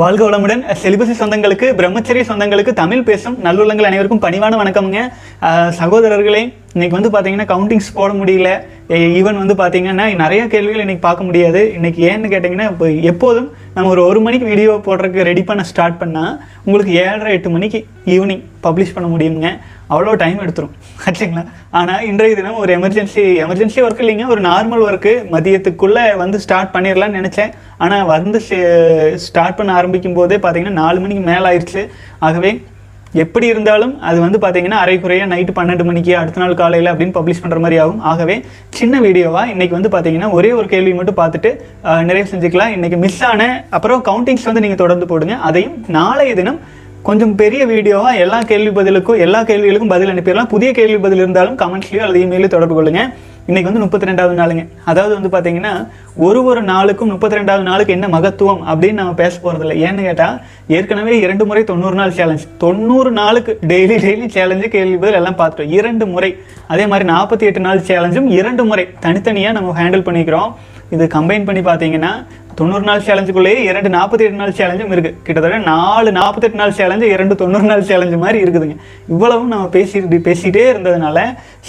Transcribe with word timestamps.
வாழ்க 0.00 0.22
வளமுடன். 0.26 0.62
செலிபசி 0.82 1.14
சொந்தங்களுக்கு 1.18 1.66
பிரம்மச்சரிய 1.78 2.22
சொந்தங்களுக்கு 2.28 2.72
தமிழ் 2.78 3.02
பேசும் 3.08 3.34
நல்லுள்ளங்கள் 3.46 3.88
அனைவருக்கும் 3.88 4.22
பணிவான 4.22 4.58
வணக்கம்ங்க. 4.60 5.00
சகோதரர்களே 5.80 6.40
இன்னைக்கு 6.74 6.96
வந்து 6.98 7.10
பார்த்தீங்கன்னா 7.14 7.46
கவுண்டிங்ஸ் 7.50 7.90
போட 7.98 8.10
முடியல. 8.20 8.50
ஈவன் 9.18 9.40
வந்து 9.40 9.56
பார்த்தீங்கன்னா 9.58 10.06
நிறைய 10.22 10.42
கேள்விகள் 10.54 10.84
இன்னைக்கு 10.84 11.04
பார்க்க 11.08 11.28
முடியாது. 11.28 11.60
இன்னைக்கு 11.78 12.00
ஏன்னு 12.10 12.32
கேட்டிங்கன்னா 12.34 12.68
இப்போ 12.72 12.88
எப்போதும் 13.12 13.50
நம்ம 13.74 13.90
ஒரு 13.92 14.02
ஒரு 14.08 14.20
மணிக்கு 14.24 14.46
வீடியோ 14.50 14.72
போடுறதுக்கு 14.86 15.26
ரெடி 15.28 15.42
பண்ண 15.48 15.62
ஸ்டார்ட் 15.68 16.00
பண்ணால் 16.00 16.32
உங்களுக்கு 16.64 16.92
ஏழரை 17.02 17.30
எட்டு 17.36 17.50
மணிக்கு 17.54 17.78
ஈவினிங் 18.14 18.42
பப்ளிஷ் 18.64 18.92
பண்ண 18.96 19.06
முடியுங்க 19.12 19.50
அவ்வளோ 19.92 20.12
டைம் 20.22 20.42
எடுத்துரும். 20.44 20.74
ஆச்சுங்களா 21.06 21.42
ஆனால் 21.78 22.04
இன்றைய 22.10 22.34
தினம் 22.38 22.60
ஒரு 22.62 22.72
எமர்ஜென்சி 22.78 23.22
எமர்ஜென்சி 23.44 23.78
ஒர்க் 23.86 24.02
இல்லைங்க. 24.04 24.26
ஒரு 24.34 24.40
நார்மல் 24.48 24.84
ஒர்க்கு 24.88 25.12
மதியத்துக்குள்ளே 25.34 26.04
வந்து 26.22 26.38
ஸ்டார்ட் 26.44 26.74
பண்ணிடலான்னு 26.74 27.18
நினச்சேன். 27.20 27.52
ஆனால் 27.84 28.06
வந்து 28.14 28.40
ஸ்டார்ட் 29.26 29.58
பண்ண 29.60 29.72
ஆரம்பிக்கும் 29.78 30.18
போதே 30.20 30.38
பார்த்தீங்கன்னா 30.44 30.80
நாலு 30.82 31.00
மணிக்கு 31.04 31.24
மேலே 31.30 31.44
ஆயிடுச்சு 31.50 31.84
ஆகவே 32.28 32.52
எப்படி 33.20 33.46
இருந்தாலும் 33.52 33.92
அது 34.08 34.18
வந்து 34.24 34.38
பார்த்தீங்கன்னா 34.42 34.78
அரைக்குறையாக 34.82 35.30
நைட்டு 35.32 35.52
பன்னெண்டு 35.56 35.84
மணிக்கு 35.88 36.12
அடுத்த 36.20 36.40
நாள் 36.42 36.54
காலையில் 36.60 36.90
அப்படின்னு 36.92 37.14
பப்ளிஷ் 37.16 37.40
பண்ணுற 37.42 37.58
மாதிரி 37.64 37.76
ஆகும். 37.82 37.98
ஆகவே 38.10 38.36
சின்ன 38.78 39.00
வீடியோவாக 39.06 39.52
இன்னைக்கு 39.54 39.74
வந்து 39.78 39.90
பார்த்தீங்கன்னா 39.94 40.28
ஒரே 40.36 40.50
ஒரு 40.58 40.68
கேள்வி 40.74 40.92
மட்டும் 40.98 41.18
பார்த்துட்டு 41.20 41.50
நிறைவு 42.10 42.30
செஞ்சுக்கலாம். 42.30 42.72
இன்றைக்கி 42.76 42.98
மிஸ் 43.04 43.20
ஆன 43.30 43.48
அப்புறம் 43.78 44.00
கவுண்டிங்ஸ் 44.08 44.48
வந்து 44.50 44.62
நீங்கள் 44.66 44.82
தொடர்ந்து 44.84 45.08
போடுங்க. 45.10 45.36
அதையும் 45.48 45.76
நாளைய 45.98 46.36
தினம் 46.40 46.60
கொஞ்சம் 47.08 47.34
பெரிய 47.42 47.62
வீடியோவாக 47.72 48.22
எல்லா 48.24 48.38
கேள்வி 48.52 48.72
பதிலுக்கும் 48.78 49.20
எல்லா 49.26 49.42
கேள்விகளுக்கும் 49.50 49.92
பதில் 49.94 50.12
அனுப்பிடலாம். 50.14 50.50
புதிய 50.54 50.70
கேள்வி 50.80 50.98
பதில் 51.06 51.22
இருந்தாலும் 51.24 51.58
கமெண்ட்ஸ்லையோ 51.62 52.04
அல்லது 52.06 52.24
இமெயிலையோ 52.26 52.52
தொடர்பு 52.56 52.76
கொள்ளுங்கள் 52.78 53.10
இன்னைக்கு 53.46 53.68
வந்து 53.70 53.82
முப்பத்தி 53.84 54.06
ரெண்டாவது 54.08 54.34
நாளுங்க. 54.40 54.62
அதாவது 54.90 55.12
வந்து 55.18 55.30
பார்த்தீங்கன்னா 55.34 55.72
ஒரு 56.26 56.40
ஒரு 56.48 56.60
நாளுக்கும் 56.62 57.10
முப்பத்தி 57.12 57.36
ரெண்டாவது 57.38 57.64
நாளுக்கு 57.68 57.94
என்ன 57.96 58.08
மகத்துவம் 58.14 58.60
அப்படின்னு 58.70 58.98
நம்ம 59.00 59.14
பேச 59.22 59.34
போகிறதில்ல 59.44 59.76
ஏன்னு 59.86 60.02
கேட்டால் 60.08 60.36
ஏற்கனவே 60.76 61.14
இரண்டு 61.24 61.44
முறை 61.50 61.62
தொண்ணூறு 61.70 61.96
நாள் 62.00 62.14
சேலஞ்ச் 62.18 62.44
தொண்ணூறு 62.64 63.10
நாளுக்கு 63.20 63.54
டெய்லி 63.72 63.96
டெய்லி 64.04 64.28
சேலஞ்சு 64.36 64.68
கேள்வி 64.74 64.96
பதில் 65.04 65.18
எல்லாம் 65.20 65.38
பார்த்துட்டோம். 65.40 65.74
இரண்டு 65.78 66.06
முறை. 66.12 66.30
அதே 66.74 66.86
மாதிரி 66.92 67.08
நாற்பத்தி 67.12 67.46
எட்டு 67.50 67.64
நாள் 67.66 67.86
சேலஞ்சும் 67.88 68.28
இரண்டு 68.40 68.64
முறை 68.70 68.84
தனித்தனியாக 69.06 69.56
நம்ம 69.58 69.74
ஹேண்டில் 69.80 70.06
பண்ணிக்கிறோம். 70.08 70.52
இது 70.94 71.04
கம்பைன் 71.16 71.46
பண்ணி 71.48 71.62
பார்த்தீங்கன்னா 71.68 72.12
தொண்ணூறு 72.58 72.84
நாள் 72.88 73.04
சேலஞ்சுக்குள்ளேயே 73.06 73.60
இரண்டு 73.68 73.90
நாற்பத்தி 73.94 74.24
எட்டு 74.24 74.40
நாள் 74.40 74.56
சேலஞ்சும் 74.58 74.90
இருக்குது 74.94 75.14
கிட்டத்தட்ட 75.26 75.58
நாலு 75.70 76.08
நாற்பத்தெட்டு 76.18 76.58
நாள் 76.60 76.74
சேலஞ்சு 76.78 77.06
இரண்டு 77.14 77.34
தொண்ணூறு 77.42 77.66
நாள் 77.70 77.86
சேலஞ்சு 77.90 78.16
மாதிரி 78.24 78.38
இருக்குதுங்க. 78.44 78.76
இவ்வளவும் 79.12 79.52
நம்ம 79.52 79.68
பேசிட்டு 79.76 80.18
பேசிகிட்டே 80.28 80.64
இருந்ததுனால 80.72 81.18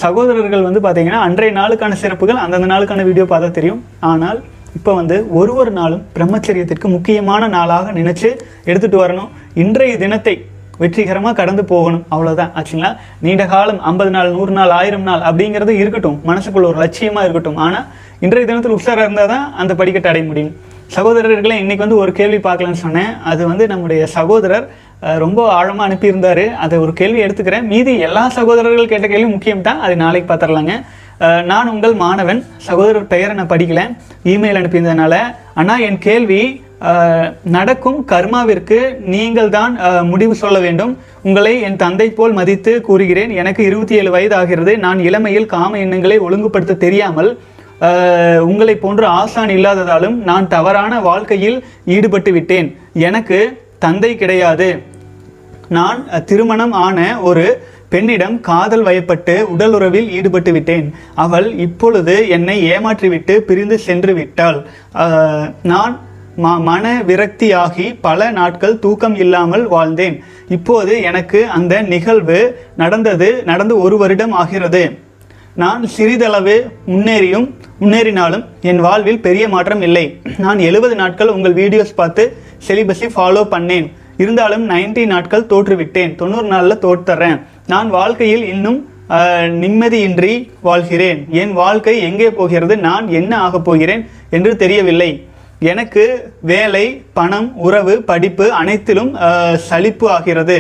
சகோதரர்கள் 0.01 0.67
வந்து 0.67 0.81
பார்த்தீங்கன்னா 0.85 1.21
அன்றைய 1.27 1.53
நாளுக்கான 1.59 1.97
சிறப்புகள் 2.03 2.43
அந்தந்த 2.45 2.69
நாளுக்கான 2.73 3.05
வீடியோ 3.09 3.27
பார்த்தா 3.33 3.51
தெரியும். 3.59 3.81
ஆனால் 4.13 4.41
இப்போ 4.79 4.91
வந்து 4.99 5.15
ஒரு 5.39 5.53
ஒரு 5.61 5.71
நாளும் 5.79 6.03
பிரம்மச்சரியத்திற்கு 6.17 6.87
முக்கியமான 6.95 7.47
நாளாக 7.57 7.91
நினச்சி 7.99 8.29
எடுத்துகிட்டு 8.69 9.03
வரணும். 9.03 9.31
இன்றைய 9.63 9.95
தினத்தை 10.03 10.35
வெற்றிகரமாக 10.81 11.35
கடந்து 11.39 11.63
போகணும். 11.71 12.03
அவ்வளோதான் 12.13 12.51
ஆச்சுங்களா? 12.59 12.91
நீண்ட 13.25 13.43
காலம் 13.53 13.81
ஐம்பது 13.89 14.11
நாள் 14.15 14.31
நூறு 14.35 14.53
நாள் 14.57 14.71
ஆயிரம் 14.77 15.07
நாள் 15.09 15.25
அப்படிங்கிறது 15.29 15.73
இருக்கட்டும். 15.81 16.17
மனசுக்குள்ள 16.29 16.69
ஒரு 16.71 16.79
லட்சியமாக 16.83 17.25
இருக்கட்டும். 17.25 17.59
ஆனால் 17.65 17.85
இன்றைய 18.25 18.45
தினத்தில் 18.49 18.77
உஷாராக 18.79 19.05
இருந்தால் 19.07 19.31
தான் 19.33 19.45
அந்த 19.61 19.73
படிக்கட்டை 19.81 20.09
அடைய 20.13 20.25
முடியும். 20.29 20.55
சகோதரர்களை 20.95 21.55
இன்றைக்கி 21.63 21.83
வந்து 21.85 21.99
ஒரு 22.03 22.11
கேள்வி 22.17 22.39
பார்க்கலான்னு 22.47 22.83
சொன்னேன். 22.85 23.13
அது 23.31 23.41
வந்து 23.51 23.67
நம்முடைய 23.73 24.01
சகோதரர் 24.17 24.65
ரொம்ப 25.23 25.39
ஆழமாக 25.59 25.85
அனுப்பியிருந்தாரு. 25.87 26.43
அதை 26.63 26.75
ஒரு 26.83 26.91
கேள்வி 26.99 27.19
எடுத்துக்கிறேன். 27.25 27.65
மீதி 27.71 27.93
எல்லா 28.07 28.25
சகோதரர்கள் 28.39 28.91
கேட்ட 28.91 29.07
கேள்வி 29.13 29.29
முக்கியம் 29.31 29.65
தான் 29.69 29.81
அது 29.85 29.95
நாளைக்கு 30.03 30.27
பார்த்துடலாங்க. 30.29 30.75
நான் 31.49 31.71
உங்கள் 31.73 31.95
மாணவன். 32.03 32.39
சகோதரர் 32.67 33.11
பெயரை 33.11 33.33
நான் 33.39 33.51
படிக்கலை. 33.51 33.83
இமெயில் 34.33 34.59
அனுப்பியிருந்ததுனால 34.59 35.15
அண்ணா 35.59 35.75
என் 35.87 35.99
கேள்வி 36.07 36.41
நடக்கும் 37.55 37.99
கர்மாவிற்கு 38.11 38.77
நீங்கள் 39.13 39.51
தான் 39.57 39.73
முடிவு 40.11 40.35
சொல்ல 40.41 40.57
வேண்டும். 40.65 40.93
உங்களை 41.27 41.53
என் 41.67 41.81
தந்தை 41.83 42.07
போல் 42.17 42.37
மதித்து 42.39 42.71
கூறுகிறேன். 42.87 43.31
எனக்கு 43.41 43.61
இருபத்தி 43.69 43.95
ஏழு 43.99 44.09
வயது 44.15 44.35
ஆகிறது 44.41 44.73
நான் 44.85 45.01
இளமையில் 45.09 45.51
காம 45.55 45.79
எண்ணங்களை 45.83 46.17
ஒழுங்குபடுத்த 46.27 46.81
தெரியாமல் 46.85 47.31
உங்களை 48.49 48.75
போன்ற 48.81 49.03
ஆசான் 49.21 49.53
இல்லாததாலும் 49.57 50.17
நான் 50.29 50.51
தவறான 50.55 50.99
வாழ்க்கையில் 51.07 51.57
ஈடுபட்டு 51.95 52.31
விட்டேன். 52.37 52.67
எனக்கு 53.09 53.39
தந்தை 53.85 54.11
கிடையாது. 54.21 54.69
நான் 55.77 55.99
திருமணம் 56.29 56.75
ஆன 56.85 56.99
ஒரு 57.29 57.45
பெண்ணிடம் 57.93 58.37
காதல் 58.47 58.85
வயப்பட்டு 58.87 59.35
உடலுறவில் 59.53 60.07
ஈடுபட்டு 60.17 60.51
விட்டேன். 60.55 60.87
அவள் 61.23 61.47
இப்பொழுது 61.65 62.15
என்னை 62.35 62.57
ஏமாற்றிவிட்டு 62.73 63.35
பிரிந்து 63.49 63.77
சென்று 63.87 64.13
விட்டாள். 64.19 64.59
நான் 65.71 65.93
ம 66.41 66.51
மன 66.67 66.85
விரக்தியாகி 67.07 67.85
பல 68.05 68.29
நாட்கள் 68.37 68.79
தூக்கம் 68.83 69.15
இல்லாமல் 69.23 69.65
வாழ்ந்தேன். 69.73 70.15
இப்போது 70.55 70.93
எனக்கு 71.09 71.39
அந்த 71.57 71.73
நிகழ்வு 71.91 72.37
நடந்தது 72.81 73.27
நடந்து 73.49 73.75
ஒரு 73.85 73.97
வருடம் 73.97 74.31
ஆகிறது. 74.41 74.83
நான் 75.61 75.83
சிறிதளவு 75.95 76.55
முன்னேறியும் 76.87 77.45
முன்னேறினாலும் 77.81 78.45
என் 78.61 78.81
வாழ்வில் 78.85 79.21
பெரிய 79.25 79.47
மாற்றம் 79.55 79.83
இல்லை. 79.87 80.05
நான் 80.45 80.59
எழுபது 80.69 80.95
நாட்கள் 81.01 81.33
உங்கள் 81.35 81.57
வீடியோஸ் 81.59 81.99
பார்த்து 81.99 82.23
செலிபஸை 82.67 83.09
ஃபாலோ 83.15 83.43
பண்ணேன். 83.53 83.87
இருந்தாலும் 84.17 84.65
90 84.69 85.05
நாட்கள் 85.13 85.49
தோற்றுவிட்டேன். 85.51 86.15
தொண்ணூறு 86.15 86.47
நாளில் 86.47 86.83
தோற்றுறேன். 86.85 87.37
நான் 87.67 87.89
வாழ்க்கையில் 87.89 88.43
இன்னும் 88.53 88.79
நிம்மதியின்றி 89.63 90.33
வாழ்கிறேன். 90.61 91.19
என் 91.41 91.53
வாழ்க்கை 91.53 91.95
எங்கே 92.09 92.31
போகிறது? 92.39 92.77
நான் 92.87 93.07
என்ன 93.19 93.31
ஆகப் 93.45 93.65
போகிறேன்? 93.67 94.03
என்று 94.29 94.51
தெரியவில்லை. 94.63 95.11
எனக்கு 95.71 96.03
வேலை 96.51 96.85
பணம் 97.17 97.49
உறவு 97.67 97.93
படிப்பு 98.09 98.45
அனைத்திலும் 98.59 99.11
சலிப்பு 99.67 100.05
ஆகிறது. 100.15 100.57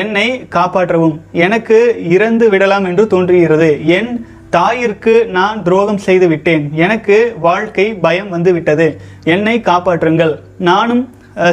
என்னை 0.00 0.28
காப்பாற்றவும். 0.56 1.16
எனக்கு 1.46 1.78
இறந்து 2.14 2.46
விடலாம் 2.52 2.86
என்று 2.90 3.04
தோன்றுகிறது. 3.12 3.68
என் 3.98 4.12
தாயிற்கு 4.56 5.14
நான் 5.36 5.62
துரோகம் 5.66 6.02
செய்து 6.06 6.26
விட்டேன். 6.32 6.64
எனக்கு 6.84 7.16
வாழ்க்கை 7.46 7.86
பயம் 8.06 8.32
வந்து 8.34 8.50
விட்டது. 8.56 8.86
என்னை 9.34 9.56
காப்பாற்றுங்கள். 9.70 10.34
நானும் 10.70 11.04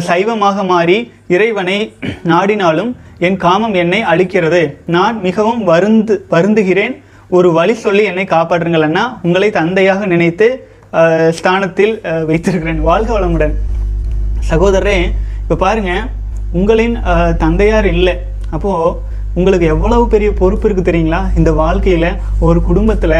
சைவமாக 0.10 0.64
மாறி 0.72 0.98
இறைவனை 1.36 1.78
நாடினாலும் 2.32 2.92
என் 3.28 3.40
காமம் 3.46 3.76
என்னை 3.84 4.02
அழிக்கிறது. 4.14 4.62
நான் 4.98 5.16
மிகவும் 5.28 5.64
வருந்து 5.72 6.16
வருந்துகிறேன். 6.36 6.94
ஒரு 7.38 7.50
வழி 7.58 7.74
சொல்லி 7.86 8.04
என்னை 8.12 8.26
காப்பாற்றுங்கள் 8.30 8.86
அண்ணா. 8.88 9.06
உங்களை 9.28 9.50
தந்தையாக 9.60 10.06
நினைத்து 10.14 10.48
ஸ்தானத்தில் 11.38 11.94
வைத்திருக்கிறேன். 12.30 12.82
வாழ்க 12.90 13.10
வளமுடன். 13.18 13.54
சகோதரரே 14.50 14.98
இப்போ 15.44 15.56
பாருங்க 15.66 15.92
உங்களின் 16.60 16.96
தந்தையார் 17.44 17.88
இல்லை. 17.96 18.16
அப்போது 18.56 18.96
உங்களுக்கு 19.38 19.66
எவ்வளவு 19.74 20.04
பெரிய 20.14 20.30
பொறுப்பு 20.40 20.66
இருக்குது 20.68 20.88
தெரியுங்களா? 20.90 21.22
இந்த 21.40 21.52
வாழ்க்கையில் 21.62 22.10
ஒரு 22.48 22.60
குடும்பத்தில் 22.70 23.20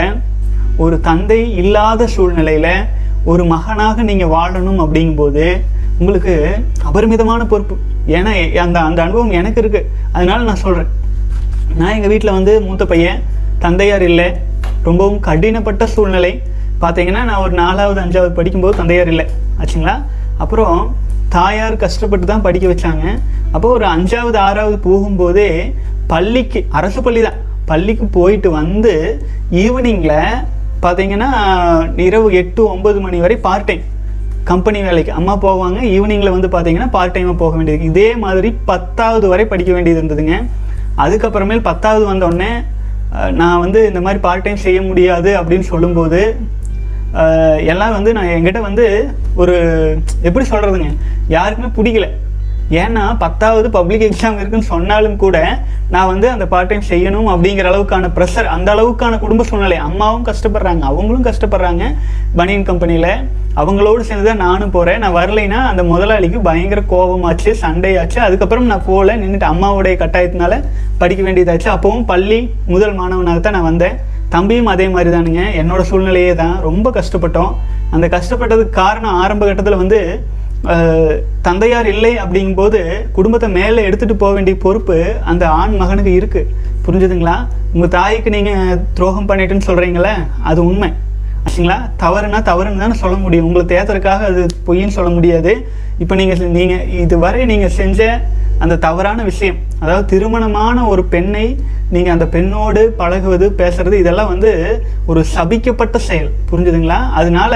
ஒரு 0.84 0.96
தந்தை 1.08 1.40
இல்லாத 1.62 2.08
சூழ்நிலையில் 2.16 2.74
ஒரு 3.32 3.44
மகனாக 3.54 4.04
நீங்கள் 4.10 4.34
வாழணும் 4.36 4.82
அப்படிங்கும்போது 4.86 5.46
உங்களுக்கு 6.02 6.34
அபரிமிதமான 6.90 7.42
பொறுப்பு. 7.52 7.76
ஏன்னா 8.18 8.32
அந்த 8.66 8.78
அந்த 8.90 9.00
அனுபவம் 9.06 9.36
எனக்கு 9.40 9.62
இருக்குது 9.64 9.90
அதனால 10.16 10.40
நான் 10.50 10.64
சொல்கிறேன் 10.66 10.92
நான் 11.80 11.96
எங்கள் 11.98 12.12
வீட்டில் 12.14 12.38
வந்து 12.38 12.54
மூத்த 12.68 12.86
பையன் 12.94 13.20
தந்தையார் 13.66 14.06
இல்லை. 14.12 14.30
ரொம்பவும் 14.88 15.22
கடினப்பட்ட 15.28 15.84
சூழ்நிலை. 15.96 16.34
பார்த்தீங்கன்னா 16.84 17.22
நான் 17.30 17.44
ஒரு 17.46 17.54
நாலாவது 17.64 18.00
அஞ்சாவது 18.04 18.32
படிக்கும்போது 18.38 18.78
தந்தையார் 18.78 19.12
இல்லை. 19.14 19.26
ஆச்சுங்களா? 19.62 19.96
அப்புறம் 20.44 20.78
தாயார் 21.36 21.76
கஷ்டப்பட்டு 21.84 22.26
தான் 22.32 22.46
படிக்க 22.48 22.66
வச்சாங்க. 22.72 23.06
அப்போ 23.56 23.68
ஒரு 23.78 23.86
அஞ்சாவது 23.96 24.38
ஆறாவது 24.48 24.78
போகும்போதே 24.88 25.50
பள்ளிக்கு 26.12 26.60
அரசு 26.80 27.02
பள்ளி 27.02 27.22
தான். 27.28 27.38
பள்ளிக்கு 27.70 28.06
போயிட்டு 28.18 28.50
வந்து 28.52 28.94
ஈவினிங்கில் 29.64 30.18
பார்த்தீங்கன்னா 30.84 31.30
இரவு 32.08 32.28
எட்டு 32.42 32.62
ஒன்பது 32.74 33.00
மணி 33.00 33.18
வரை 33.26 33.36
பார்ட் 33.48 33.68
டைம் 33.70 33.84
கம்பெனி 34.50 34.80
வேலைக்கு. 34.88 35.12
அம்மா 35.20 35.34
போவாங்க. 35.46 35.80
ஈவினிங்கில் 35.96 36.36
வந்து 36.36 36.48
பார்த்தீங்கன்னா 36.54 36.90
பார்ட் 36.96 37.16
டைமாக 37.16 37.38
போக 37.44 37.56
வேண்டியது. 37.56 37.90
இதே 37.92 38.10
மாதிரி 38.26 38.50
பத்தாவது 38.70 39.28
வரை 39.34 39.46
படிக்க 39.46 39.72
வேண்டியது 39.74 40.00
இருந்ததுங்க. 40.02 40.38
அதுக்கப்புறமேல் 41.04 41.68
பத்தாவது 41.70 42.06
வந்தோடனே 42.12 42.52
நான் 43.40 43.60
வந்து 43.60 43.80
இந்த 43.88 44.02
மாதிரி 44.02 44.20
பார்ட் 44.22 44.44
டைம் 44.44 44.66
செய்ய 44.66 44.80
முடியாது 44.82 45.32
அப்படின்னு 45.40 45.66
சொல்லும்போது 45.74 46.20
எல்லாம் 47.72 47.96
வந்து 47.98 48.14
நான் 48.18 48.34
என்கிட்ட 48.36 48.60
வந்து 48.62 48.86
ஒரு 49.36 49.56
எப்படி 50.28 50.46
சொல்கிறதுங்க 50.50 50.90
யாருக்குமே 51.28 51.72
பிடிக்கல. 51.78 52.08
ஏன்னா 52.80 53.04
பத்தாவது 53.22 53.68
பப்ளிக் 53.76 54.06
எக்ஸாம் 54.08 54.38
இருக்குன்னு 54.40 54.68
சொன்னாலும் 54.72 55.16
கூட 55.24 55.38
நான் 55.94 56.10
வந்து 56.12 56.28
அந்த 56.34 56.46
பார்ட் 56.52 56.70
டைம் 56.72 56.84
செய்யணும் 56.90 57.30
அப்படிங்கிற 57.34 57.68
அளவுக்கான 57.72 58.10
ப்ரெஷர் 58.18 58.48
அந்த 58.56 58.70
அளவுக்கான 58.76 59.20
குடும்ப 59.24 59.46
சூழ்நிலை. 59.50 59.78
அம்மாவும் 59.88 60.26
கஷ்டப்படுறாங்க 60.30 60.84
அவங்களும் 60.92 61.26
கஷ்டப்படுறாங்க. 61.30 61.84
பனியன் 62.40 62.68
கம்பெனியில் 62.70 63.14
அவங்களோடு 63.62 64.02
சேர்ந்து 64.10 64.28
தான் 64.30 64.44
நானும் 64.46 64.74
போகிறேன் 64.76 65.02
நான் 65.04 65.18
வரலைன்னா 65.20 65.60
அந்த 65.72 65.84
முதலாளிக்கு 65.92 66.40
பயங்கர 66.48 66.82
கோபமாச்சு 66.94 67.52
சண்டையாச்சு. 67.64 68.20
அதுக்கப்புறம் 68.28 68.70
நான் 68.74 68.88
போகல 68.90 69.18
நின்றுட்டு 69.24 69.52
அம்மாவுடைய 69.54 69.96
கட்டாயத்தினால 70.04 70.62
படிக்க 71.02 71.22
வேண்டியதாச்சு. 71.28 71.70
அப்போவும் 71.76 72.08
பள்ளி 72.14 72.40
முதல் 72.74 72.96
மாணவனாக 73.00 73.42
தான் 73.48 73.58
நான் 73.58 73.70
வந்தேன். 73.72 73.98
தம்பியும் 74.36 74.70
அதே 74.74 74.86
மாதிரி 74.96 75.10
தானுங்க 75.16 75.44
என்னோட 75.62 75.82
சூழ்நிலையே 75.90 76.34
தான் 76.44 76.56
ரொம்ப 76.68 76.90
கஷ்டப்பட்டோம். 77.00 77.52
அந்த 77.96 78.06
கஷ்டப்பட்டதுக்கு 78.14 78.80
காரணம் 78.84 79.18
ஆரம்ப 79.24 79.44
கட்டத்தில் 79.50 79.82
வந்து 79.84 80.00
தந்தையார் 81.42 81.88
இல்லை 81.88 82.12
அப்படிங்கும்போது 82.24 82.80
குடும்பத்தை 83.12 83.50
மேலே 83.50 83.86
எடுத்துகிட்டு 83.90 84.22
போக 84.24 84.34
வேண்டிய 84.34 84.56
பொறுப்பு 84.66 84.98
அந்த 85.32 85.44
ஆண் 85.50 85.76
மகனுக்கு 85.76 86.12
இருக்குது 86.20 86.50
புரிஞ்சுதுங்களா? 86.86 87.36
உங்கள் 87.74 87.90
தாய்க்கு 87.90 88.30
நீங்கள் 88.30 88.82
துரோகம் 88.94 89.28
பண்ணிட்டுன்னு 89.30 89.68
சொல்கிறீங்களே 89.70 90.14
அது 90.44 90.66
உண்மை. 90.66 90.90
ஆச்சுங்களா? 91.46 91.78
தவறுனா 92.04 92.40
தவறுன்னு 92.50 92.84
தானே 92.84 92.94
சொல்ல 92.94 93.16
முடியும். 93.18 93.46
உங்களை 93.48 93.66
தேத்துறதுக்காக 93.72 94.28
அது 94.32 94.46
பொய்ன்னு 94.68 94.96
சொல்ல 94.98 95.10
முடியாது. 95.10 95.54
இப்போ 96.00 96.16
நீங்கள் 96.16 96.52
நீங்கள் 96.58 96.88
இதுவரை 97.04 97.46
நீங்கள் 97.46 97.76
செஞ்ச 97.80 98.22
அந்த 98.64 98.76
தவறான 98.86 99.20
விஷயம் 99.24 99.60
அதாவது 99.84 100.06
திருமணமான 100.14 100.88
ஒரு 100.94 101.04
பெண்ணை 101.14 101.46
நீங்கள் 101.94 102.14
அந்த 102.16 102.26
பெண்ணோடு 102.36 102.82
பழகுவது 103.02 103.46
பேசுறது 103.62 103.96
இதெல்லாம் 104.02 104.32
வந்து 104.34 104.52
ஒரு 105.12 105.22
சபிக்கப்பட்ட 105.36 105.98
செயல். 106.10 106.32
புரிஞ்சுதுங்களா? 106.52 107.00
அதனால 107.20 107.54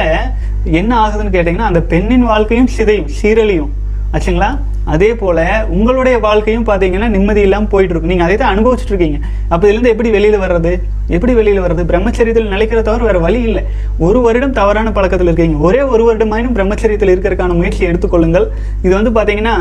என்ன 0.79 0.91
ஆகுதுன்னு 1.03 1.35
கேட்டிங்கன்னா 1.35 1.71
அந்த 1.71 1.81
பெண்ணின் 1.93 2.29
வாழ்க்கையும் 2.31 2.71
சிதையும் 2.77 3.11
சீரழியும். 3.19 3.73
ஆச்சுங்களா? 4.15 4.49
அதே 4.93 5.07
போல 5.21 5.39
உங்களுடைய 5.75 6.15
வாழ்க்கையும் 6.25 6.65
பார்த்தீங்கன்னா 6.67 7.07
நிம்மதி 7.13 7.41
இல்லாமல் 7.45 7.71
போயிட்டு 7.71 8.11
நீங்கள் 8.11 8.27
அதை 8.27 8.35
தான் 8.41 8.51
அனுபவிச்சுட்டு 8.53 8.93
இருக்கீங்க 8.93 9.17
அப்போ 9.53 9.63
இதுலேருந்து 9.67 9.93
எப்படி 9.93 10.09
வெளியில் 10.15 10.43
வர்றது? 10.43 10.71
எப்படி 11.15 11.33
வெளியில் 11.39 11.63
வர்றது? 11.63 11.83
பிரம்மச்சரியத்தில் 11.91 12.51
நிலைக்கிற 12.53 12.81
தவிர 12.89 13.03
வேறு 13.09 13.19
வழி 13.25 13.41
இல்லை. 13.49 13.63
ஒரு 14.07 14.19
வருடம் 14.27 14.55
தவறான 14.59 14.91
பழக்கத்தில் 14.97 15.29
இருக்கீங்க. 15.29 15.57
ஒரே 15.67 15.81
ஒரு 15.93 16.03
வருடமாயினும் 16.07 16.55
பிரம்மச்சரியத்தில் 16.57 17.13
இருக்கிறதுக்கான 17.13 17.57
முயற்சி 17.61 17.83
எடுத்துக்கொள்ளுங்கள். 17.89 18.47
இது 18.85 18.93
வந்து 18.99 19.13
பார்த்தீங்கன்னா 19.17 19.55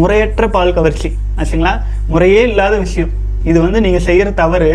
முறையற்ற 0.00 0.46
பால் 0.56 0.76
கவர்ச்சி. 0.78 1.08
ஆச்சுங்களா? 1.38 1.72
முறையே 2.12 2.42
இல்லாத 2.50 2.74
விஷயம். 2.84 3.12
இது 3.50 3.58
வந்து 3.64 3.78
நீங்கள் 3.84 4.04
செய்கிற 4.06 4.28
தவறு 4.40 4.70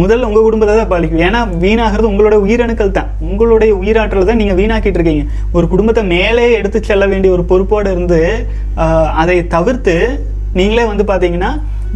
முதல்ல 0.00 0.26
உங்கள் 0.28 0.44
குடும்பத்தை 0.46 0.74
தான் 0.80 0.90
பாதிக்கும். 0.92 1.22
ஏன்னா 1.28 1.40
வீணாகிறது 1.62 2.10
உங்களோட 2.10 2.36
உயிரணுக்கள் 2.44 2.96
தான். 2.98 3.08
உங்களுடைய 3.28 3.72
உயிராற்றல் 3.80 4.28
தான் 4.28 4.40
நீங்கள் 4.42 4.58
வீணாக்கிட்டு 4.60 4.98
இருக்கீங்க. 5.00 5.24
ஒரு 5.56 5.66
குடும்பத்தை 5.72 6.02
மேலே 6.14 6.44
எடுத்து 6.58 6.80
செல்ல 6.90 7.06
வேண்டிய 7.12 7.32
ஒரு 7.36 7.44
பொறுப்போடு 7.52 7.94
இருந்து 7.94 8.20
அதை 9.22 9.36
தவிர்த்து 9.56 9.96
நீங்களே 10.58 10.84
வந்து 10.90 11.04
பார்த்தீங்கன்னா 11.10 11.50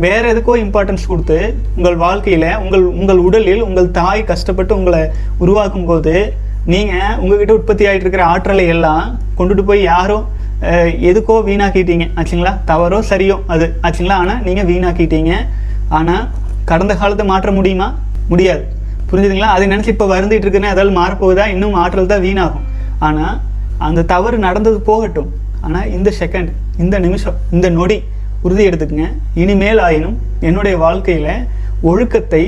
வேற 0.05 0.23
எதுக்கோ 0.33 0.57
இம்பார்ட்டன்ஸ் 0.65 1.09
கொடுத்து 1.11 1.39
உங்கள் 1.77 1.97
வாழ்க்கையில் 2.03 2.51
உங்கள் 2.65 2.85
உங்கள் 3.01 3.23
உடலில் 3.29 3.63
உங்கள் 3.69 3.95
தாய் 4.01 4.29
கஷ்டப்பட்டு 4.31 4.73
உங்களை 4.79 5.03
உருவாக்கும் 5.45 5.89
போது 5.91 6.15
நீங்கள் 6.73 7.17
உங்ககிட்ட 7.23 7.53
உற்பத்தி 7.59 7.85
ஆகிட்டு 7.89 8.05
இருக்கிற 8.07 8.25
ஆற்றலை 8.33 8.67
எல்லாம் 8.75 9.05
கொண்டுட்டு 9.39 9.65
போய் 9.71 9.83
யாரும் 9.93 10.27
எதுக்கோ 11.09 11.35
வீணாக்கிட்டீங்க. 11.49 12.07
ஆச்சுங்களா? 12.19 12.53
தவறோ 12.71 12.99
சரியோ 13.11 13.37
அது. 13.55 13.67
ஆச்சுங்களா? 13.87 14.17
ஆனால் 14.23 14.41
நீங்கள் 14.47 14.69
வீணாக்கிட்டீங்க. 14.71 15.33
ஆனால் 15.99 16.25
கடந்த 16.71 16.95
காலத்தை 16.95 17.27
மாற்ற 17.27 17.51
முடியுமா? 17.59 17.89
முடியாது. 18.31 18.65
புரிஞ்சுதுங்களா? 19.11 19.51
அதை 19.57 19.67
நினச்சி 19.73 19.91
இப்போ 19.95 20.07
வருந்திட்டு 20.15 20.47
இருக்குன்னு 20.47 20.73
அதால் 20.73 20.97
மாறப்போகுதா? 21.01 21.45
இன்னும் 21.55 21.77
ஆற்றல் 21.83 22.11
தான் 22.13 22.25
வீணாகும். 22.27 22.65
ஆனால் 23.09 23.37
அந்த 23.89 24.05
தவறு 24.13 24.39
நடந்தது 24.47 24.81
போகட்டும். 24.89 25.31
ஆனால் 25.67 25.91
இந்த 25.97 26.13
செகண்ட் 26.21 26.51
இந்த 26.85 26.97
நிமிஷம் 27.05 27.37
இந்த 27.57 27.69
நொடி 27.79 27.99
உறுதி 28.47 28.65
எடுத்துக்கங்க. 28.69 29.07
இனிமேல் 29.43 29.81
ஆயினும் 29.87 30.17
என்னுடைய 30.49 30.77
வாழ்க்கையில் 30.85 31.47
ஒழுக்கத்தை 31.91 32.43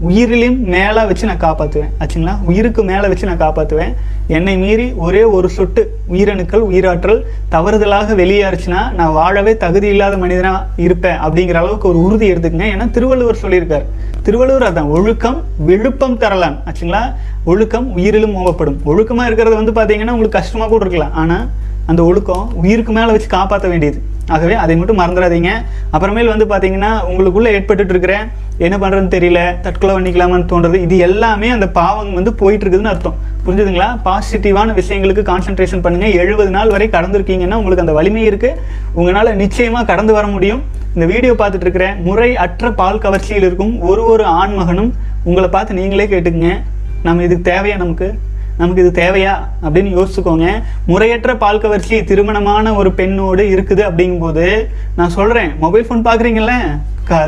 உயிரிலும் 0.00 0.58
மேலே 0.74 1.02
வச்சு 1.08 1.26
நான் 1.26 1.44
காப்பாற்றுவேன் 1.44 1.92
ஆச்சுங்களா? 2.00 2.32
உயிருக்கு 2.44 2.84
மேலே 2.84 3.06
வச்சு 3.08 3.28
நான் 3.28 3.40
காப்பாற்றுவேன் 3.40 3.92
என்னை 4.26 4.56
மீறி 4.56 4.92
ஒரே 4.96 5.22
ஒரு 5.22 5.48
சொட்டு 5.48 5.98
உயிரணுக்கள் 6.12 6.64
உயிராற்றல் 6.70 7.20
தவறுதலாக 7.54 8.14
வெளியேறுச்சுன்னா 8.14 8.92
நான் 8.92 9.12
வாழவே 9.12 9.56
தகுதி 9.56 9.88
இல்லாத 9.88 10.16
மனிதனாக 10.16 10.64
இருப்பேன் 10.76 11.18
அப்படிங்கிற 11.18 11.52
அளவுக்கு 11.52 11.88
ஒரு 11.88 12.02
உறுதி 12.02 12.32
எடுத்துக்கங்க. 12.32 12.66
ஏன்னா 12.74 12.90
திருவள்ளுவர் 12.90 13.42
சொல்லியிருக்கார். 13.42 13.86
திருவள்ளுவர் 14.22 14.72
அதான் 14.72 14.90
ஒழுக்கம் 14.96 15.42
விழுப்பம் 15.56 16.18
தரலாம். 16.18 16.58
ஆச்சுங்களா? 16.66 17.14
ஒழுக்கம் 17.44 17.96
உயிரிலும் 17.96 18.36
மோகப்படும் 18.36 18.80
ஒழுக்கமாக 18.84 19.26
இருக்கிறது 19.26 19.56
வந்து 19.56 19.74
பார்த்தீங்கன்னா 19.78 20.16
உங்களுக்கு 20.16 20.38
கஷ்டமாக 20.38 20.68
கூட 20.70 20.84
இருக்கலாம். 20.84 21.12
ஆனால் 21.12 21.48
அந்த 21.86 22.02
ஒழுக்கம் 22.02 22.50
உயிருக்கு 22.54 22.92
மேலே 22.92 23.10
வச்சு 23.10 23.26
காப்பாற்ற 23.26 23.68
வேண்டியது. 23.68 24.00
ஆகவே 24.28 24.54
அதை 24.54 24.76
மட்டும் 24.76 24.98
மறந்துடாதீங்க. 24.98 25.50
அப்புறமேல் 25.92 26.32
வந்து 26.32 26.46
பார்த்தீங்கன்னா 26.52 26.90
உங்களுக்குள்ள 27.10 27.48
ஏற்பட்டுட்டு 27.56 27.94
இருக்கிற 27.94 28.14
என்ன 28.58 28.76
பண்ணுறதுன்னு 28.76 29.14
தெரியல 29.14 29.60
தற்கொலை 29.60 29.94
பண்ணிக்கலாமான்னு 29.94 30.50
தோன்றது 30.52 30.74
இது 30.74 30.98
எல்லாமே 30.98 31.48
அந்த 31.48 31.68
பாவம் 31.68 32.14
வந்து 32.14 32.32
போயிட்டு 32.34 32.64
இருக்குதுன்னு 32.64 32.92
அர்த்தம். 32.92 33.16
புரிஞ்சுதுங்களா? 33.46 33.88
பாசிட்டிவான 34.04 34.74
விஷயங்களுக்கு 34.80 35.22
கான்சென்ட்ரேஷன் 35.32 35.82
பண்ணுங்க. 35.82 36.06
எழுபது 36.06 36.50
நாள் 36.50 36.68
வரை 36.68 36.88
கடந்திருக்கீங்கன்னா 36.88 37.58
உங்களுக்கு 37.60 37.84
அந்த 37.86 37.92
வலிமை 37.92 38.22
இருக்கு. 38.22 38.50
உங்களால் 38.94 39.36
நிச்சயமா 39.36 39.84
கடந்து 39.84 40.12
வர 40.12 40.26
முடியும். 40.26 40.62
இந்த 40.94 41.06
வீடியோ 41.06 41.32
பார்த்துட்டு 41.32 41.66
இருக்கிற 41.66 41.94
முறை 42.06 42.36
அற்ற 42.36 42.70
பால் 42.70 42.98
கவர்ச்சியில் 42.98 43.42
இருக்கும் 43.42 43.80
ஒரு 43.80 44.04
ஒரு 44.04 44.24
ஆண்மகனும் 44.24 44.92
உங்களை 45.24 45.48
பார்த்து 45.48 45.74
நீங்களே 45.74 46.06
கேட்டுக்குங்க. 46.06 46.62
நம்ம 47.02 47.22
இதுக்கு 47.22 47.50
தேவையா 47.50 47.76
நமக்கு? 47.76 48.18
நமக்கு 48.58 48.86
இது 48.86 49.02
தேவையா 49.02 49.30
அப்படின்னு 49.62 50.06
யோசிச்சுக்கோங்க. 50.06 50.62
முறையற்ற 50.86 51.36
பால் 51.36 51.60
கவர்ச்சி 51.60 52.04
திருமணமான 52.04 52.74
ஒரு 52.74 52.92
பெண்ணோடு 52.92 53.42
இருக்குது 53.42 53.78
அப்படிங்கும்போது 53.78 54.66
நான் 54.96 55.08
சொல்கிறேன் 55.08 55.50
மொபைல் 55.58 55.86
ஃபோன் 55.88 56.04
பார்க்குறீங்கல்ல 56.04 56.52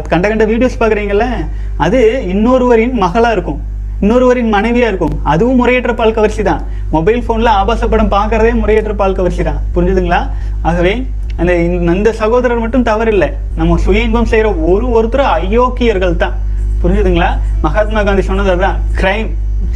கண்ட 0.09 0.29
கண்ட 0.29 0.47
வீடியோஸ் 0.47 0.81
பார்க்குறீங்கல்ல 0.81 1.25
அது 1.77 2.25
இன்னொருவரின் 2.29 2.93
மகளாக 2.93 3.33
இருக்கும். 3.33 3.61
இன்னொருவரின் 4.01 4.49
மனைவியாக 4.49 4.89
இருக்கும். 4.89 5.21
அதுவும் 5.23 5.57
முறையற்ற 5.57 5.95
பால் 5.95 6.13
கவர்ச்சி 6.13 6.43
தான். 6.43 6.63
மொபைல் 6.91 7.25
ஃபோனில் 7.29 7.49
ஆபாச 7.49 7.87
படம் 7.87 8.11
பார்க்குறதே 8.11 8.55
முறையற்ற 8.55 8.95
பால் 8.95 9.15
கவர்ச்சி 9.15 9.43
தான். 9.43 9.61
புரிஞ்சுதுங்களா? 9.75 10.31
ஆகவே 10.63 11.07
அந்த 11.37 11.57
இந்த- 11.57 11.95
இந்த 11.95 12.13
சகோதரர் 12.13 12.59
மட்டும் 12.59 12.83
தவறில்லை. 12.83 13.33
நம்ம 13.57 13.77
சுய 13.77 14.01
இன்பம் 14.01 14.25
செய்கிற 14.25 14.55
ஒரு 14.55 14.91
ஒருத்தரும் 14.91 15.27
அயோக்கியர்கள் 15.27 16.17
தான். 16.17 16.33
புரிஞ்சுதுங்களா? 16.83 17.39
மகாத்மா 17.63 18.03
காந்தி 18.03 18.23
சொன்னது 18.23 18.51
அதுதான் 18.51 18.77
கிரைம் 18.97 19.29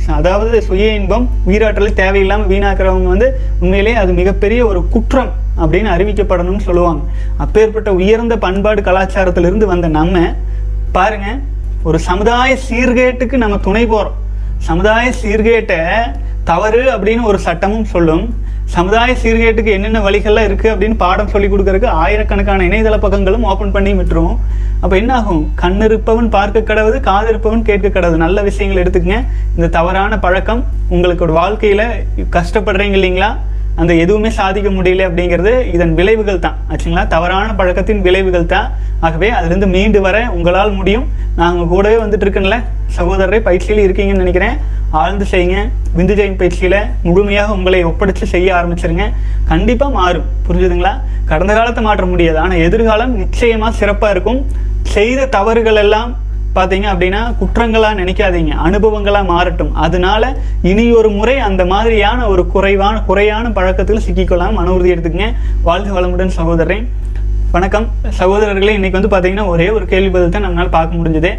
அதாவது 0.08 0.62
சுய 0.62 0.94
இன்பம் 0.94 1.28
உயிராற்றலை 1.46 1.92
தேவையில்லாமல் 1.92 2.50
வீணாக்குறவங்க 2.52 3.08
வந்து 3.14 3.40
உண்மையிலேயே 3.60 3.96
அது 3.96 4.12
மிகப்பெரிய 4.12 4.66
ஒரு 4.66 4.88
குற்றம் 4.88 5.30
அப்படின்னு 5.62 5.90
அறிவிக்கப்படணும்னு 5.94 6.66
சொல்லுவாங்க. 6.68 7.02
அப்பேற்பட்ட 7.36 7.92
உயர்ந்த 7.92 8.36
பண்பாடு 8.36 8.82
கலாச்சாரத்திலிருந்து 8.82 9.66
வந்த 9.66 9.88
நம்ம 9.88 10.34
பாருங்க 10.92 11.38
ஒரு 11.82 11.98
சமுதாய 11.98 12.58
சீர்கேட்டுக்கு 12.68 13.36
நம்ம 13.36 13.56
துணை 13.56 13.86
போகிறோம் 13.86 14.18
சமுதாய 14.58 15.12
சீர்கேட்டை 15.22 15.80
தவறு 16.44 16.82
அப்படின்னு 16.94 17.22
ஒரு 17.22 17.38
சட்டமும் 17.38 17.84
சொல்லும். 17.84 18.34
சமுதாய 18.74 19.14
சீர்கேட்டுக்கு 19.22 19.70
என்னென்ன 19.76 19.98
வழிகள்லாம் 19.98 20.46
இருக்குது 20.48 20.72
அப்படின்னு 20.72 20.96
பாடம் 21.02 21.30
சொல்லி 21.32 21.48
கொடுக்கறதுக்கு 21.48 21.88
ஆயிரக்கணக்கான 22.02 22.66
இணையதள 22.68 22.96
பக்கங்களும் 23.04 23.46
ஓப்பன் 23.50 23.74
பண்ணி 23.74 23.92
விட்டுருவோம். 23.92 24.38
அப்போ 24.80 24.96
என்ன 24.96 25.14
ஆகும்? 25.14 25.42
கண் 25.62 25.80
இருப்பவன் 25.80 26.30
பார்க்க 26.36 26.74
கடவுது 26.74 27.00
காது 27.00 27.28
இருப்பவன் 27.28 27.66
கேட்க 27.68 27.88
கடவுது. 27.88 28.18
நல்ல 28.24 28.42
விஷயங்கள் 28.42 28.82
எடுத்துக்கங்க. 28.82 29.18
இந்த 29.56 29.68
தவறான 29.76 30.18
பழக்கம் 30.18 30.64
உங்களுக்கு 30.88 31.24
ஒரு 31.24 31.32
வாழ்க்கையில் 31.40 31.86
கஷ்டப்படுறீங்க 32.36 32.98
இல்லைங்களா? 33.00 33.30
அந்த 33.76 33.94
எதுவுமே 33.94 34.30
சாதிக்க 34.30 34.70
முடியல 34.70 35.02
அப்படிங்கிறது 35.08 35.74
இதன் 35.74 35.94
விளைவுகள் 35.94 36.38
தான். 36.38 36.56
ஆச்சுங்களா? 36.70 37.06
தவறான 37.06 37.54
பழக்கத்தின் 37.54 38.00
விளைவுகள் 38.00 38.46
தான். 38.46 38.72
ஆகவே 39.00 39.30
அதுலேருந்து 39.30 39.66
மீண்டு 39.66 40.00
வர 40.00 40.30
உங்களால் 40.30 40.72
முடியும். 40.72 41.06
நான் 41.36 41.68
கூடவே 41.68 42.02
வந்துட்டு 42.02 42.26
இருக்கேன்ல. 42.26 42.62
சகோதரரை 42.96 43.40
பயிற்சியில் 43.40 43.84
இருக்கீங்கன்னு 43.86 44.22
நினைக்கிறேன். 44.24 44.56
ஆழ்ந்து 44.90 45.26
செய்யுங்க. 45.30 45.68
விந்து 45.96 46.14
ஜெயின் 46.18 46.36
பயிற்சியில் 46.36 46.78
முழுமையாக 47.02 47.52
உங்களை 47.52 47.84
ஒப்படைச்சு 47.84 48.22
செய்ய 48.22 48.54
ஆரம்பிச்சிருங்க. 48.54 49.12
கண்டிப்பாக 49.48 49.92
மாறும். 49.92 50.24
புரிஞ்சுதுங்களா? 50.48 50.92
கடந்த 51.24 51.54
காலத்தை 51.54 51.84
மாற்ற 51.84 52.06
முடியாது. 52.06 52.38
ஆனால் 52.38 52.58
எதிர்காலம் 52.58 53.16
நிச்சயமாக 53.16 53.76
சிறப்பாக 53.76 54.12
இருக்கும். 54.12 54.46
செய்த 54.82 55.26
தவறுகள் 55.26 55.76
எல்லாம் 55.76 56.16
பார்த்தீங்க 56.56 56.86
அப்படின்னா 56.92 57.20
குற்றங்களாக 57.40 57.98
நினைக்காதீங்க. 58.00 58.54
அனுபவங்களாக 58.68 59.30
மாறட்டும். 59.32 59.70
அதனால 59.84 60.32
இனி 60.70 60.84
ஒரு 61.00 61.10
முறை 61.18 61.36
அந்த 61.48 61.62
மாதிரியான 61.72 62.26
ஒரு 62.32 62.42
குறைவான 62.54 62.96
குறையான 63.08 63.52
பழக்கத்தில் 63.58 64.04
சிக்கிக்கொள்ளாமல் 64.06 64.58
மன 64.58 64.72
உறுதி 64.76 64.92
எடுத்துக்கங்க. 64.94 65.30
வாழ்க 65.68 65.90
வளமுடன் 65.98 66.34
சகோதரன் 66.40 66.84
வணக்கம். 67.54 67.86
சகோதரர்களே 68.18 68.74
இன்றைக்கி 68.78 68.96
வந்து 68.98 69.12
பார்த்தீங்கன்னா 69.14 69.46
ஒரே 69.54 69.66
ஒரு 69.76 69.84
கேள்வி 69.90 70.10
பதில் 70.12 70.34
தான் 70.34 70.46
நம்மளால் 70.46 70.74
பார்க்க 70.76 71.00
முடிஞ்சது. 71.00 71.32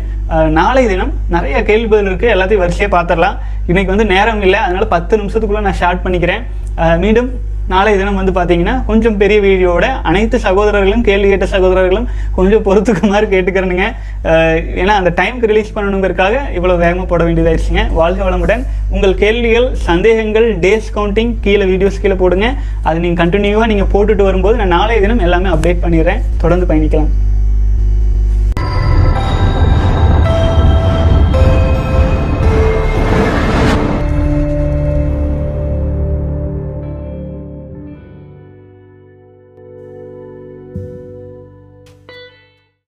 நாளை 0.57 0.83
தினம் 0.91 1.13
நிறைய 1.35 1.55
கேள்வி 1.69 1.87
பதில் 1.93 2.09
இருக்குது 2.09 2.33
எல்லாத்தையும் 2.33 2.63
வரிசையாக 2.63 2.91
பார்த்துடலாம் 2.97 3.37
இன்றைக்கி 3.69 3.89
வந்து 3.93 4.05
நேரம் 4.11 4.43
இல்லை. 4.47 4.59
அதனால் 4.65 4.93
பத்து 4.93 5.19
நிமிஷத்துக்குள்ளே 5.21 5.65
நான் 5.67 5.79
ஸ்டார்ட் 5.79 6.03
பண்ணிக்கிறேன். 6.05 6.43
மீண்டும் 7.03 7.29
நாளைய 7.71 7.95
தினம் 7.99 8.17
வந்து 8.19 8.33
பார்த்தீங்கன்னா 8.37 8.73
கொஞ்சம் 8.87 9.17
பெரிய 9.21 9.37
வீடியோவோட 9.45 9.87
அனைத்து 10.09 10.37
சகோதரர்களும் 10.45 11.03
கேள்வி 11.07 11.27
கேட்ட 11.31 11.47
சகோதரர்களும் 11.53 12.07
கொஞ்சம் 12.37 12.63
பொறுத்துக்குமாறு 12.67 13.27
கேட்டுக்கிறேனுங்க. 13.33 13.85
ஏன்னா 14.81 14.93
அந்த 15.01 15.11
டைம்க்கு 15.19 15.49
ரிலீஸ் 15.51 15.73
பண்ணணுங்கிறதுக்காக 15.75 16.35
இவ்வளோ 16.57 16.77
வேகமாக 16.83 17.07
போட 17.11 17.21
வேண்டியதாகிடுச்சுங்க 17.27 17.83
வாழ்க 17.99 18.21
வளமுடன். 18.27 18.63
உங்கள் 18.95 19.15
கேள்விகள் 19.23 19.67
சந்தேகங்கள் 19.89 20.47
டேஸ் 20.65 20.93
கவுண்டிங் 20.97 21.33
கீழே 21.47 21.67
வீடியோஸ் 21.73 22.01
கீழே 22.05 22.17
போடுங்க. 22.23 22.49
அது 22.87 22.97
நீங்கள் 23.05 23.21
கண்டினியூவாக 23.23 23.71
நீங்கள் 23.73 23.91
போட்டுட்டு 23.95 24.25
வரும்போது 24.29 24.57
நான் 24.61 24.75
நாளைய 24.77 24.99
தினம் 25.05 25.25
எல்லாமே 25.27 25.51
அப்டேட் 25.55 25.83
பண்ணிடுறேன். 25.85 26.23
தொடர்ந்து 26.43 26.69
பயணிக்கலாம். 26.71 27.11